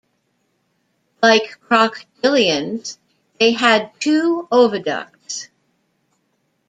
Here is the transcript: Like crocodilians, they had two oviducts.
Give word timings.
Like 1.21 1.59
crocodilians, 1.69 2.97
they 3.39 3.51
had 3.51 3.91
two 3.99 4.47
oviducts. 4.51 5.49